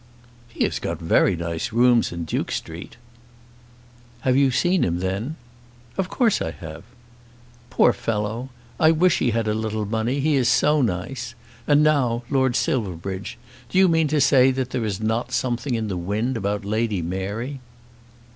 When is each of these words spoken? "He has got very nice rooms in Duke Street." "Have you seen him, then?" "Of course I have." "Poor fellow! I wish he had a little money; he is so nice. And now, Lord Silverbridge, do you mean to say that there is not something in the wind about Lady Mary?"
"He 0.49 0.63
has 0.63 0.79
got 0.79 0.97
very 0.99 1.35
nice 1.35 1.71
rooms 1.71 2.11
in 2.11 2.25
Duke 2.25 2.51
Street." 2.51 2.97
"Have 4.21 4.35
you 4.35 4.49
seen 4.49 4.83
him, 4.83 4.97
then?" 4.97 5.35
"Of 5.95 6.09
course 6.09 6.41
I 6.41 6.49
have." 6.49 6.81
"Poor 7.69 7.93
fellow! 7.93 8.49
I 8.79 8.89
wish 8.89 9.19
he 9.19 9.29
had 9.29 9.47
a 9.47 9.53
little 9.53 9.85
money; 9.85 10.19
he 10.19 10.35
is 10.37 10.49
so 10.49 10.81
nice. 10.81 11.35
And 11.67 11.83
now, 11.83 12.23
Lord 12.31 12.55
Silverbridge, 12.55 13.37
do 13.69 13.77
you 13.77 13.87
mean 13.87 14.07
to 14.07 14.19
say 14.19 14.49
that 14.49 14.71
there 14.71 14.83
is 14.85 14.99
not 14.99 15.31
something 15.31 15.75
in 15.75 15.87
the 15.87 15.97
wind 15.97 16.35
about 16.35 16.65
Lady 16.65 17.03
Mary?" 17.03 17.59